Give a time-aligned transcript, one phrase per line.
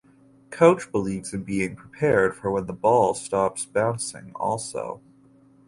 [0.49, 4.99] Coach believes in being prepared for when the ball stops bouncing also!